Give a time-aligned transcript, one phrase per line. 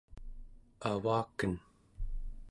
[0.89, 1.53] avaken